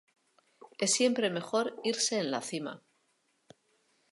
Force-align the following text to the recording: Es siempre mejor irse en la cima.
Es 0.79 0.93
siempre 0.93 1.29
mejor 1.29 1.79
irse 1.83 2.17
en 2.17 2.31
la 2.31 2.41
cima. 2.41 2.81